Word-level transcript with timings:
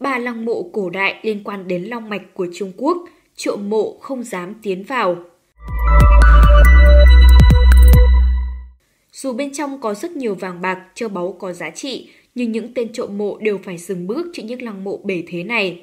ba 0.00 0.18
lăng 0.18 0.44
mộ 0.44 0.62
cổ 0.72 0.90
đại 0.90 1.14
liên 1.22 1.44
quan 1.44 1.68
đến 1.68 1.82
long 1.82 2.08
mạch 2.08 2.34
của 2.34 2.46
Trung 2.54 2.72
Quốc, 2.76 2.98
trộm 3.36 3.70
mộ 3.70 3.96
không 4.00 4.22
dám 4.22 4.54
tiến 4.62 4.84
vào. 4.84 5.16
Dù 9.12 9.32
bên 9.32 9.52
trong 9.52 9.80
có 9.80 9.94
rất 9.94 10.10
nhiều 10.10 10.34
vàng 10.34 10.60
bạc, 10.60 10.86
châu 10.94 11.08
báu 11.08 11.36
có 11.38 11.52
giá 11.52 11.70
trị, 11.70 12.10
nhưng 12.34 12.52
những 12.52 12.74
tên 12.74 12.92
trộm 12.92 13.18
mộ 13.18 13.38
đều 13.38 13.58
phải 13.58 13.78
dừng 13.78 14.06
bước 14.06 14.26
trước 14.32 14.42
những 14.44 14.62
lăng 14.62 14.84
mộ 14.84 15.00
bể 15.04 15.22
thế 15.26 15.44
này. 15.44 15.82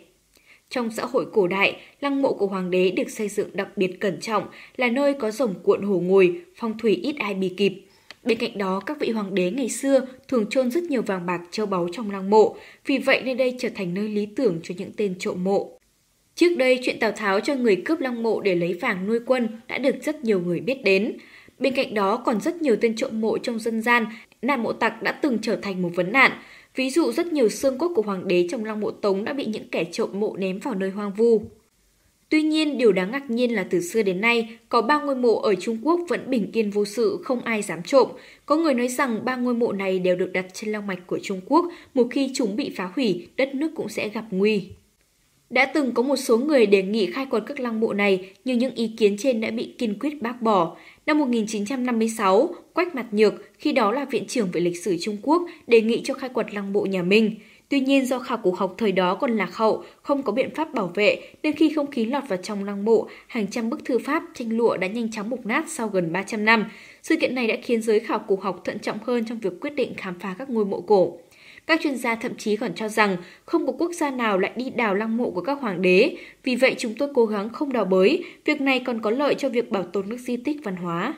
Trong 0.70 0.92
xã 0.92 1.06
hội 1.06 1.26
cổ 1.34 1.48
đại, 1.48 1.76
lăng 2.02 2.22
mộ 2.22 2.34
của 2.34 2.48
hoàng 2.48 2.72
đế 2.72 2.92
được 2.92 3.10
xây 3.10 3.30
dựng 3.30 3.50
đặc 3.54 3.78
biệt 3.78 4.00
cẩn 4.00 4.20
trọng, 4.22 4.44
là 4.78 4.88
nơi 4.88 5.14
có 5.14 5.32
rồng 5.32 5.56
cuộn 5.64 5.82
hổ 5.82 6.00
ngồi, 6.00 6.42
phong 6.56 6.78
thủy 6.78 6.96
ít 6.96 7.16
ai 7.20 7.34
bị 7.34 7.50
kịp. 7.58 7.87
Bên 8.28 8.38
cạnh 8.38 8.58
đó, 8.58 8.80
các 8.80 9.00
vị 9.00 9.10
hoàng 9.10 9.36
đế 9.36 9.52
ngày 9.52 9.70
xưa 9.70 10.06
thường 10.28 10.46
chôn 10.50 10.72
rất 10.72 10.84
nhiều 10.84 11.02
vàng 11.02 11.26
bạc 11.26 11.42
châu 11.52 11.66
báu 11.66 11.88
trong 11.92 12.12
lăng 12.12 12.30
mộ, 12.30 12.56
vì 12.86 12.98
vậy 12.98 13.22
nơi 13.26 13.34
đây 13.36 13.56
trở 13.60 13.70
thành 13.76 13.94
nơi 13.94 14.10
lý 14.10 14.26
tưởng 14.26 14.60
cho 14.64 14.76
những 14.78 14.92
tên 14.98 15.16
trộm 15.20 15.44
mộ. 15.44 15.80
Trước 16.36 16.58
đây, 16.58 16.80
chuyện 16.84 17.00
Tào 17.00 17.12
Tháo 17.12 17.40
cho 17.40 17.56
người 17.56 17.76
cướp 17.76 18.00
lăng 18.00 18.24
mộ 18.24 18.42
để 18.42 18.56
lấy 18.56 18.74
vàng 18.74 19.08
nuôi 19.08 19.20
quân 19.26 19.48
đã 19.68 19.78
được 19.78 19.96
rất 20.02 20.24
nhiều 20.24 20.40
người 20.40 20.60
biết 20.60 20.84
đến. 20.84 21.18
Bên 21.60 21.76
cạnh 21.76 21.94
đó 21.94 22.18
còn 22.18 22.42
rất 22.42 22.62
nhiều 22.62 22.76
tên 22.82 22.96
trộm 22.96 23.22
mộ 23.22 23.38
trong 23.38 23.60
dân 23.60 23.82
gian, 23.82 24.06
nạn 24.42 24.64
mộ 24.64 24.74
tặc 24.74 25.04
đã 25.04 25.12
từng 25.12 25.38
trở 25.42 25.56
thành 25.56 25.82
một 25.82 25.90
vấn 25.96 26.12
nạn. 26.12 26.32
Ví 26.76 26.90
dụ 26.90 27.12
rất 27.12 27.28
nhiều 27.28 27.50
xương 27.50 27.78
cốt 27.78 27.92
của 27.96 28.02
hoàng 28.02 28.28
đế 28.28 28.48
trong 28.52 28.66
lăng 28.66 28.80
mộ 28.80 28.92
Tống 28.92 29.24
đã 29.24 29.34
bị 29.34 29.46
những 29.46 29.70
kẻ 29.70 29.84
trộm 29.92 30.10
mộ 30.14 30.36
ném 30.38 30.60
vào 30.60 30.76
nơi 30.76 30.90
hoang 30.90 31.14
vu. 31.14 31.42
Tuy 32.30 32.42
nhiên, 32.42 32.78
điều 32.78 32.92
đáng 32.92 33.12
ngạc 33.12 33.30
nhiên 33.30 33.56
là 33.56 33.68
từ 33.70 33.82
xưa 33.82 34.04
đến 34.04 34.22
nay, 34.22 34.58
có 34.70 34.82
ba 34.82 35.02
ngôi 35.02 35.16
mộ 35.16 35.40
ở 35.40 35.56
Trung 35.56 35.78
Quốc 35.84 36.00
vẫn 36.08 36.30
bình 36.30 36.50
yên 36.54 36.70
vô 36.70 36.86
sự, 36.86 37.20
không 37.24 37.42
ai 37.42 37.62
dám 37.62 37.84
trộm. 37.84 38.08
Có 38.46 38.56
người 38.56 38.74
nói 38.74 38.88
rằng 38.88 39.26
ba 39.26 39.36
ngôi 39.36 39.54
mộ 39.54 39.72
này 39.72 40.00
đều 40.00 40.16
được 40.16 40.30
đặt 40.34 40.46
trên 40.54 40.72
long 40.72 40.88
mạch 40.88 41.08
của 41.08 41.20
Trung 41.24 41.42
Quốc, 41.46 41.66
một 41.94 42.08
khi 42.12 42.32
chúng 42.36 42.56
bị 42.56 42.74
phá 42.76 42.92
hủy, 42.96 43.28
đất 43.38 43.56
nước 43.56 43.72
cũng 43.76 43.90
sẽ 43.90 44.10
gặp 44.10 44.26
nguy. 44.32 44.70
Đã 45.50 45.66
từng 45.66 45.92
có 45.92 46.04
một 46.04 46.16
số 46.16 46.38
người 46.38 46.66
đề 46.66 46.84
nghị 46.84 47.12
khai 47.12 47.26
quật 47.26 47.44
các 47.46 47.60
lăng 47.60 47.80
mộ 47.80 47.94
này, 47.94 48.32
nhưng 48.46 48.58
những 48.58 48.76
ý 48.76 48.92
kiến 48.98 49.16
trên 49.20 49.42
đã 49.42 49.52
bị 49.52 49.74
kiên 49.78 50.00
quyết 50.00 50.22
bác 50.22 50.42
bỏ. 50.42 50.78
Năm 51.06 51.20
1956, 51.20 52.50
Quách 52.74 52.96
Mặt 52.96 53.06
Nhược, 53.12 53.34
khi 53.60 53.72
đó 53.72 53.92
là 53.92 54.06
Viện 54.06 54.26
trưởng 54.28 54.50
về 54.52 54.62
lịch 54.62 54.84
sử 54.84 54.98
Trung 55.02 55.18
Quốc, 55.22 55.42
đề 55.68 55.82
nghị 55.82 56.02
cho 56.04 56.14
khai 56.14 56.30
quật 56.30 56.54
lăng 56.54 56.74
mộ 56.74 56.82
nhà 56.82 57.04
Minh. 57.04 57.36
Tuy 57.70 57.80
nhiên 57.80 58.06
do 58.06 58.20
khảo 58.20 58.38
cổ 58.44 58.54
học 58.58 58.76
thời 58.78 58.92
đó 58.92 59.16
còn 59.16 59.38
lạc 59.38 59.56
hậu, 59.56 59.84
không 60.02 60.24
có 60.24 60.32
biện 60.32 60.56
pháp 60.56 60.74
bảo 60.74 60.92
vệ, 60.96 61.20
nên 61.44 61.54
khi 61.54 61.70
không 61.70 61.92
khí 61.92 62.06
lọt 62.06 62.24
vào 62.28 62.40
trong 62.44 62.64
lăng 62.64 62.86
mộ, 62.86 63.08
hàng 63.28 63.48
trăm 63.48 63.70
bức 63.70 63.86
thư 63.86 64.00
pháp, 64.00 64.24
tranh 64.34 64.58
lụa 64.58 64.78
đã 64.78 64.88
nhanh 64.88 65.12
chóng 65.12 65.30
mục 65.30 65.46
nát 65.46 65.66
sau 65.68 65.88
gần 65.88 66.12
300 66.12 66.46
năm. 66.46 66.66
Sự 67.04 67.16
kiện 67.16 67.36
này 67.36 67.48
đã 67.48 67.56
khiến 67.64 67.82
giới 67.82 68.00
khảo 68.00 68.20
cổ 68.28 68.40
học 68.42 68.62
thận 68.66 68.80
trọng 68.80 68.98
hơn 69.04 69.26
trong 69.26 69.40
việc 69.40 69.54
quyết 69.62 69.76
định 69.76 69.94
khám 69.98 70.20
phá 70.20 70.36
các 70.40 70.50
ngôi 70.50 70.66
mộ 70.66 70.82
cổ. 70.82 71.18
Các 71.68 71.80
chuyên 71.84 71.98
gia 71.98 72.16
thậm 72.16 72.36
chí 72.38 72.56
còn 72.56 72.74
cho 72.76 72.88
rằng 72.88 73.18
không 73.46 73.66
có 73.66 73.72
quốc 73.72 73.92
gia 73.92 74.12
nào 74.12 74.38
lại 74.38 74.52
đi 74.56 74.70
đào 74.70 74.96
lăng 74.96 75.18
mộ 75.18 75.32
của 75.32 75.42
các 75.42 75.62
hoàng 75.62 75.82
đế, 75.82 76.16
vì 76.44 76.56
vậy 76.56 76.76
chúng 76.78 76.94
tôi 76.98 77.10
cố 77.14 77.26
gắng 77.26 77.50
không 77.50 77.74
đào 77.74 77.86
bới, 77.86 78.24
việc 78.46 78.62
này 78.62 78.80
còn 78.80 79.02
có 79.02 79.10
lợi 79.10 79.36
cho 79.36 79.50
việc 79.50 79.72
bảo 79.72 79.84
tồn 79.84 80.10
các 80.10 80.20
di 80.20 80.38
tích 80.38 80.58
văn 80.64 80.76
hóa. 80.76 81.14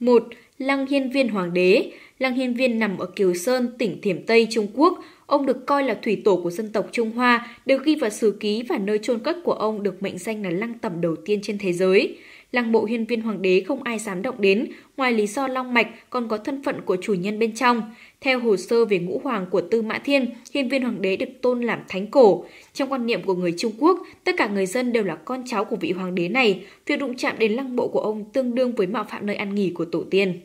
1. 0.00 0.24
Lăng 0.58 0.86
Hiên 0.86 1.10
Viên 1.10 1.28
Hoàng 1.28 1.54
đế 1.54 1.92
Lăng 2.18 2.34
Hiên 2.34 2.54
Viên 2.54 2.78
nằm 2.78 2.98
ở 2.98 3.06
Kiều 3.06 3.34
Sơn, 3.34 3.72
tỉnh 3.78 4.00
Thiểm 4.00 4.26
Tây, 4.26 4.46
Trung 4.50 4.66
Quốc. 4.74 5.04
Ông 5.26 5.46
được 5.46 5.66
coi 5.66 5.84
là 5.84 5.94
thủy 6.02 6.22
tổ 6.24 6.36
của 6.36 6.50
dân 6.50 6.72
tộc 6.72 6.88
Trung 6.92 7.10
Hoa, 7.10 7.56
được 7.66 7.84
ghi 7.84 7.96
vào 7.96 8.10
sử 8.10 8.36
ký 8.40 8.62
và 8.68 8.78
nơi 8.78 8.98
chôn 8.98 9.18
cất 9.18 9.36
của 9.44 9.52
ông 9.52 9.82
được 9.82 10.02
mệnh 10.02 10.18
danh 10.18 10.42
là 10.42 10.50
lăng 10.50 10.78
tẩm 10.78 11.00
đầu 11.00 11.16
tiên 11.16 11.40
trên 11.42 11.58
thế 11.58 11.72
giới. 11.72 12.18
Lăng 12.52 12.72
mộ 12.72 12.84
hiên 12.84 13.06
viên 13.06 13.22
hoàng 13.22 13.42
đế 13.42 13.64
không 13.66 13.82
ai 13.82 13.98
dám 13.98 14.22
động 14.22 14.34
đến, 14.38 14.68
ngoài 14.96 15.12
lý 15.12 15.26
do 15.26 15.48
long 15.48 15.74
mạch 15.74 16.10
còn 16.10 16.28
có 16.28 16.38
thân 16.38 16.62
phận 16.62 16.80
của 16.84 16.96
chủ 16.96 17.14
nhân 17.14 17.38
bên 17.38 17.54
trong. 17.54 17.82
Theo 18.20 18.40
hồ 18.40 18.56
sơ 18.56 18.84
về 18.84 18.98
ngũ 18.98 19.20
hoàng 19.24 19.46
của 19.50 19.60
Tư 19.60 19.82
Mã 19.82 19.98
Thiên, 19.98 20.30
hiên 20.54 20.68
viên 20.68 20.82
hoàng 20.82 21.02
đế 21.02 21.16
được 21.16 21.28
tôn 21.42 21.62
làm 21.62 21.78
thánh 21.88 22.06
cổ. 22.06 22.44
Trong 22.72 22.92
quan 22.92 23.06
niệm 23.06 23.22
của 23.22 23.34
người 23.34 23.54
Trung 23.58 23.72
Quốc, 23.78 24.00
tất 24.24 24.34
cả 24.38 24.48
người 24.48 24.66
dân 24.66 24.92
đều 24.92 25.04
là 25.04 25.14
con 25.14 25.42
cháu 25.46 25.64
của 25.64 25.76
vị 25.76 25.92
hoàng 25.92 26.14
đế 26.14 26.28
này. 26.28 26.64
Việc 26.86 26.96
đụng 26.96 27.16
chạm 27.16 27.38
đến 27.38 27.52
lăng 27.52 27.76
mộ 27.76 27.88
của 27.88 28.00
ông 28.00 28.24
tương 28.32 28.54
đương 28.54 28.72
với 28.74 28.86
mạo 28.86 29.04
phạm 29.10 29.26
nơi 29.26 29.36
ăn 29.36 29.54
nghỉ 29.54 29.70
của 29.70 29.84
tổ 29.84 30.04
tiên. 30.10 30.40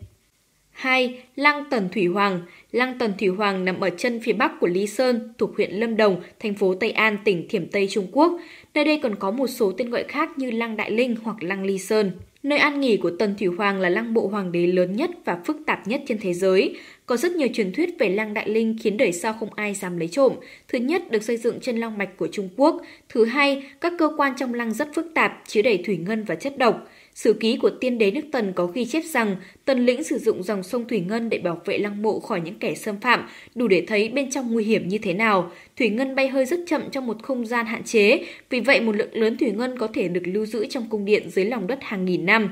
2. 0.77 1.19
Lăng 1.35 1.63
Tần 1.69 1.89
Thủy 1.93 2.05
Hoàng 2.05 2.41
Lăng 2.71 2.97
Tần 2.99 3.13
Thủy 3.19 3.27
Hoàng 3.27 3.65
nằm 3.65 3.79
ở 3.79 3.89
chân 3.89 4.19
phía 4.19 4.33
bắc 4.33 4.59
của 4.59 4.67
Lý 4.67 4.87
Sơn, 4.87 5.33
thuộc 5.37 5.55
huyện 5.55 5.71
Lâm 5.71 5.97
Đồng, 5.97 6.21
thành 6.39 6.53
phố 6.53 6.75
Tây 6.75 6.91
An, 6.91 7.17
tỉnh 7.23 7.47
Thiểm 7.47 7.67
Tây, 7.67 7.87
Trung 7.91 8.07
Quốc. 8.11 8.39
Nơi 8.73 8.85
đây 8.85 8.99
còn 9.03 9.15
có 9.15 9.31
một 9.31 9.47
số 9.47 9.71
tên 9.71 9.89
gọi 9.89 10.03
khác 10.03 10.37
như 10.37 10.51
Lăng 10.51 10.77
Đại 10.77 10.91
Linh 10.91 11.15
hoặc 11.23 11.43
Lăng 11.43 11.63
lý 11.63 11.77
Sơn. 11.77 12.11
Nơi 12.43 12.59
an 12.59 12.79
nghỉ 12.79 12.97
của 12.97 13.11
Tần 13.19 13.35
Thủy 13.39 13.47
Hoàng 13.47 13.79
là 13.79 13.89
lăng 13.89 14.13
bộ 14.13 14.27
hoàng 14.27 14.51
đế 14.51 14.67
lớn 14.67 14.95
nhất 14.95 15.09
và 15.25 15.39
phức 15.45 15.57
tạp 15.65 15.87
nhất 15.87 16.01
trên 16.07 16.17
thế 16.21 16.33
giới. 16.33 16.75
Có 17.07 17.17
rất 17.17 17.31
nhiều 17.31 17.47
truyền 17.53 17.71
thuyết 17.71 17.99
về 17.99 18.09
lăng 18.09 18.33
Đại 18.33 18.49
Linh 18.49 18.75
khiến 18.81 18.97
đời 18.97 19.11
sau 19.11 19.33
không 19.33 19.53
ai 19.55 19.73
dám 19.73 19.97
lấy 19.97 20.07
trộm. 20.07 20.33
Thứ 20.67 20.77
nhất, 20.77 21.11
được 21.11 21.23
xây 21.23 21.37
dựng 21.37 21.59
trên 21.59 21.77
long 21.77 21.97
mạch 21.97 22.17
của 22.17 22.27
Trung 22.27 22.49
Quốc. 22.57 22.81
Thứ 23.09 23.25
hai, 23.25 23.63
các 23.81 23.93
cơ 23.99 24.09
quan 24.17 24.33
trong 24.37 24.53
lăng 24.53 24.73
rất 24.73 24.87
phức 24.95 25.07
tạp, 25.13 25.43
chứa 25.47 25.61
đầy 25.61 25.83
thủy 25.85 25.97
ngân 25.97 26.23
và 26.23 26.35
chất 26.35 26.57
độc. 26.57 26.87
Sử 27.13 27.33
ký 27.33 27.57
của 27.57 27.69
tiên 27.69 27.97
đế 27.97 28.11
nước 28.11 28.21
Tần 28.31 28.53
có 28.55 28.65
ghi 28.65 28.85
chép 28.85 29.03
rằng 29.05 29.35
Tần 29.65 29.85
lĩnh 29.85 30.03
sử 30.03 30.17
dụng 30.17 30.43
dòng 30.43 30.63
sông 30.63 30.87
Thủy 30.87 30.99
Ngân 30.99 31.29
để 31.29 31.37
bảo 31.37 31.61
vệ 31.65 31.77
lăng 31.77 32.01
mộ 32.01 32.19
khỏi 32.19 32.41
những 32.41 32.59
kẻ 32.59 32.75
xâm 32.75 32.99
phạm, 32.99 33.27
đủ 33.55 33.67
để 33.67 33.83
thấy 33.87 34.09
bên 34.09 34.31
trong 34.31 34.53
nguy 34.53 34.63
hiểm 34.63 34.87
như 34.87 34.97
thế 34.97 35.13
nào. 35.13 35.51
Thủy 35.77 35.89
Ngân 35.89 36.15
bay 36.15 36.27
hơi 36.27 36.45
rất 36.45 36.59
chậm 36.67 36.81
trong 36.91 37.07
một 37.07 37.23
không 37.23 37.45
gian 37.45 37.65
hạn 37.65 37.83
chế, 37.83 38.25
vì 38.49 38.59
vậy 38.59 38.81
một 38.81 38.95
lượng 38.95 39.09
lớn 39.13 39.37
Thủy 39.37 39.51
Ngân 39.51 39.77
có 39.77 39.87
thể 39.87 40.07
được 40.07 40.23
lưu 40.23 40.45
giữ 40.45 40.65
trong 40.69 40.89
cung 40.89 41.05
điện 41.05 41.29
dưới 41.29 41.45
lòng 41.45 41.67
đất 41.67 41.79
hàng 41.81 42.05
nghìn 42.05 42.25
năm. 42.25 42.49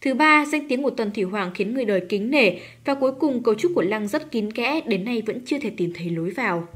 Thứ 0.00 0.14
ba, 0.14 0.44
danh 0.46 0.68
tiếng 0.68 0.82
của 0.82 0.90
Tần 0.90 1.10
Thủy 1.10 1.24
Hoàng 1.24 1.50
khiến 1.54 1.74
người 1.74 1.84
đời 1.84 2.02
kính 2.08 2.30
nể 2.30 2.58
và 2.84 2.94
cuối 2.94 3.12
cùng 3.12 3.42
cấu 3.42 3.54
trúc 3.54 3.72
của 3.74 3.82
lăng 3.82 4.08
rất 4.08 4.30
kín 4.30 4.52
kẽ, 4.52 4.80
đến 4.86 5.04
nay 5.04 5.22
vẫn 5.26 5.40
chưa 5.46 5.58
thể 5.58 5.70
tìm 5.76 5.92
thấy 5.94 6.10
lối 6.10 6.30
vào. 6.30 6.68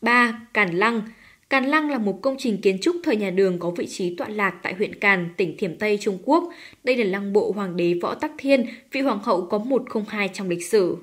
3. 0.00 0.40
càn 0.52 0.76
Lăng 0.76 1.02
Càn 1.50 1.64
Lăng 1.64 1.90
là 1.90 1.98
một 1.98 2.18
công 2.22 2.36
trình 2.38 2.60
kiến 2.60 2.78
trúc 2.80 2.96
thời 3.04 3.16
nhà 3.16 3.30
Đường 3.30 3.58
có 3.58 3.70
vị 3.70 3.86
trí 3.86 4.16
tọa 4.16 4.28
lạc 4.28 4.54
tại 4.62 4.74
huyện 4.74 4.94
Càn, 4.94 5.28
tỉnh 5.36 5.56
Thiểm 5.56 5.78
Tây, 5.78 5.98
Trung 6.00 6.18
Quốc. 6.24 6.52
Đây 6.84 6.96
là 6.96 7.04
lăng 7.04 7.32
bộ 7.32 7.52
hoàng 7.52 7.76
đế 7.76 7.94
Võ 8.02 8.14
Tắc 8.14 8.32
Thiên, 8.38 8.66
vị 8.92 9.00
hoàng 9.00 9.18
hậu 9.22 9.46
có 9.46 9.58
102 9.58 10.28
trong 10.28 10.48
lịch 10.48 10.64
sử. 10.66 10.96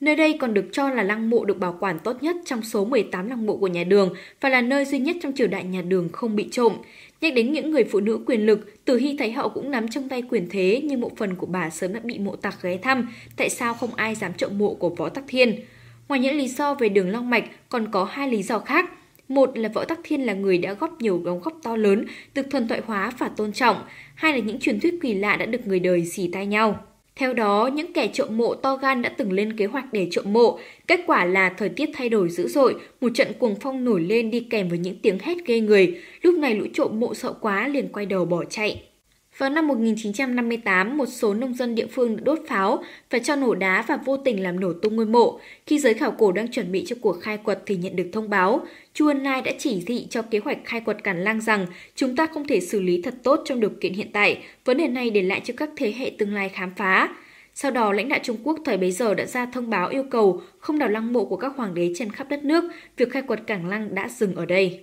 Nơi 0.00 0.16
đây 0.16 0.36
còn 0.40 0.54
được 0.54 0.64
cho 0.72 0.90
là 0.90 1.02
lăng 1.02 1.30
mộ 1.30 1.44
được 1.44 1.58
bảo 1.58 1.76
quản 1.80 1.98
tốt 1.98 2.22
nhất 2.22 2.36
trong 2.44 2.62
số 2.62 2.84
18 2.84 3.28
lăng 3.28 3.46
mộ 3.46 3.56
của 3.56 3.66
nhà 3.66 3.84
Đường 3.84 4.14
và 4.40 4.48
là 4.48 4.60
nơi 4.60 4.84
duy 4.84 4.98
nhất 4.98 5.16
trong 5.22 5.32
triều 5.34 5.46
đại 5.46 5.64
nhà 5.64 5.82
Đường 5.82 6.08
không 6.12 6.36
bị 6.36 6.48
trộm. 6.52 6.72
Nhắc 7.20 7.34
đến 7.34 7.52
những 7.52 7.70
người 7.70 7.84
phụ 7.84 8.00
nữ 8.00 8.20
quyền 8.26 8.46
lực, 8.46 8.84
Từ 8.84 8.96
Hy 8.96 9.16
Thái 9.18 9.32
Hậu 9.32 9.48
cũng 9.48 9.70
nắm 9.70 9.88
trong 9.88 10.08
tay 10.08 10.22
quyền 10.30 10.48
thế 10.50 10.80
nhưng 10.84 11.00
mộ 11.00 11.10
phần 11.16 11.34
của 11.34 11.46
bà 11.46 11.70
sớm 11.70 11.92
đã 11.92 12.00
bị 12.02 12.18
mộ 12.18 12.36
tặc 12.36 12.62
ghé 12.62 12.76
thăm, 12.76 13.08
tại 13.36 13.50
sao 13.50 13.74
không 13.74 13.94
ai 13.94 14.14
dám 14.14 14.32
trộm 14.32 14.58
mộ 14.58 14.74
của 14.74 14.88
Võ 14.88 15.08
Tắc 15.08 15.24
Thiên? 15.28 15.60
Ngoài 16.08 16.20
những 16.20 16.36
lý 16.36 16.48
do 16.48 16.74
về 16.74 16.88
đường 16.88 17.10
long 17.10 17.30
mạch, 17.30 17.44
còn 17.68 17.90
có 17.90 18.04
hai 18.04 18.28
lý 18.28 18.42
do 18.42 18.58
khác– 18.58 18.90
một 19.30 19.58
là 19.58 19.68
Võ 19.68 19.84
Tắc 19.84 20.00
Thiên 20.04 20.26
là 20.26 20.32
người 20.32 20.58
đã 20.58 20.72
góp 20.72 21.00
nhiều 21.00 21.22
đóng 21.24 21.40
góp 21.40 21.52
to 21.62 21.76
lớn, 21.76 22.04
được 22.34 22.50
thuần 22.50 22.68
thoại 22.68 22.82
hóa 22.86 23.12
và 23.18 23.28
tôn 23.28 23.52
trọng. 23.52 23.76
Hai 24.14 24.32
là 24.32 24.38
những 24.38 24.58
truyền 24.58 24.80
thuyết 24.80 24.94
kỳ 25.02 25.14
lạ 25.14 25.36
đã 25.36 25.46
được 25.46 25.66
người 25.66 25.80
đời 25.80 26.06
xì 26.06 26.28
tai 26.32 26.46
nhau. 26.46 26.84
Theo 27.16 27.34
đó, 27.34 27.70
những 27.74 27.92
kẻ 27.92 28.08
trộm 28.12 28.36
mộ 28.36 28.54
to 28.54 28.76
gan 28.76 29.02
đã 29.02 29.08
từng 29.08 29.32
lên 29.32 29.56
kế 29.56 29.66
hoạch 29.66 29.92
để 29.92 30.08
trộm 30.10 30.32
mộ. 30.32 30.58
Kết 30.86 31.00
quả 31.06 31.24
là 31.24 31.48
thời 31.48 31.68
tiết 31.68 31.90
thay 31.92 32.08
đổi 32.08 32.28
dữ 32.28 32.48
dội, 32.48 32.74
một 33.00 33.08
trận 33.14 33.28
cuồng 33.38 33.54
phong 33.60 33.84
nổi 33.84 34.00
lên 34.00 34.30
đi 34.30 34.40
kèm 34.40 34.68
với 34.68 34.78
những 34.78 34.96
tiếng 35.02 35.18
hét 35.18 35.36
ghê 35.46 35.60
người. 35.60 36.00
Lúc 36.22 36.34
này 36.34 36.54
lũ 36.54 36.66
trộm 36.74 37.00
mộ 37.00 37.14
sợ 37.14 37.32
quá 37.32 37.68
liền 37.68 37.88
quay 37.88 38.06
đầu 38.06 38.24
bỏ 38.24 38.44
chạy. 38.44 38.82
Vào 39.40 39.50
năm 39.50 39.66
1958, 39.66 40.96
một 40.96 41.06
số 41.06 41.34
nông 41.34 41.54
dân 41.54 41.74
địa 41.74 41.86
phương 41.86 42.16
đã 42.16 42.22
đốt 42.24 42.38
pháo 42.48 42.82
và 43.10 43.18
cho 43.18 43.36
nổ 43.36 43.54
đá 43.54 43.84
và 43.88 43.96
vô 43.96 44.16
tình 44.16 44.42
làm 44.42 44.60
nổ 44.60 44.72
tung 44.72 44.96
ngôi 44.96 45.06
mộ. 45.06 45.40
Khi 45.66 45.78
giới 45.78 45.94
khảo 45.94 46.10
cổ 46.10 46.32
đang 46.32 46.48
chuẩn 46.48 46.72
bị 46.72 46.84
cho 46.86 46.96
cuộc 47.00 47.20
khai 47.20 47.36
quật 47.36 47.62
thì 47.66 47.76
nhận 47.76 47.96
được 47.96 48.08
thông 48.12 48.30
báo, 48.30 48.66
Chu 48.94 49.06
Ân 49.06 49.22
Lai 49.22 49.42
đã 49.42 49.52
chỉ 49.58 49.82
thị 49.86 50.06
cho 50.10 50.22
kế 50.22 50.38
hoạch 50.38 50.58
khai 50.64 50.80
quật 50.80 51.04
Cản 51.04 51.24
Lang 51.24 51.40
rằng 51.40 51.66
chúng 51.94 52.16
ta 52.16 52.26
không 52.26 52.46
thể 52.48 52.60
xử 52.60 52.80
lý 52.80 53.02
thật 53.02 53.14
tốt 53.22 53.42
trong 53.44 53.60
điều 53.60 53.70
kiện 53.80 53.94
hiện 53.94 54.12
tại, 54.12 54.38
vấn 54.64 54.76
đề 54.76 54.88
này 54.88 55.10
để 55.10 55.22
lại 55.22 55.40
cho 55.44 55.54
các 55.56 55.70
thế 55.76 55.92
hệ 55.96 56.12
tương 56.18 56.34
lai 56.34 56.48
khám 56.48 56.72
phá. 56.76 57.08
Sau 57.54 57.70
đó, 57.70 57.92
lãnh 57.92 58.08
đạo 58.08 58.20
Trung 58.22 58.36
Quốc 58.42 58.58
thời 58.64 58.76
bấy 58.76 58.90
giờ 58.90 59.14
đã 59.14 59.24
ra 59.24 59.46
thông 59.46 59.70
báo 59.70 59.88
yêu 59.88 60.04
cầu 60.10 60.42
không 60.58 60.78
đào 60.78 60.88
lăng 60.88 61.12
mộ 61.12 61.24
của 61.24 61.36
các 61.36 61.52
hoàng 61.56 61.74
đế 61.74 61.92
trên 61.96 62.12
khắp 62.12 62.26
đất 62.30 62.44
nước, 62.44 62.64
việc 62.96 63.10
khai 63.12 63.22
quật 63.22 63.46
Cảng 63.46 63.68
Lăng 63.68 63.94
đã 63.94 64.08
dừng 64.08 64.34
ở 64.34 64.46
đây. 64.46 64.80